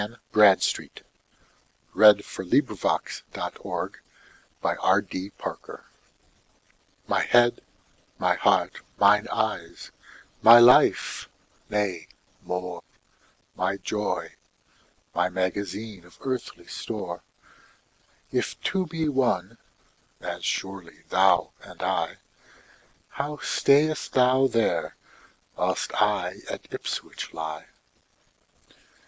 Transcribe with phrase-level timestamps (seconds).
[0.01, 0.11] Y
[0.59, 0.89] Z
[1.93, 3.51] A Letter to Her Husband Absent upon
[4.61, 5.83] Public Employment
[7.07, 7.61] MY head,
[8.17, 9.91] my heart, mine eyes,
[10.41, 11.29] my life,
[11.69, 12.07] nay
[12.43, 12.81] more,
[13.55, 14.33] My joy,
[15.13, 17.21] my magazine, of earthly store,
[18.31, 19.59] If two be one,
[20.19, 22.17] as surely thou and I,
[23.09, 24.95] How stayest thou there,
[25.55, 27.67] whilst I at Ipswich lie?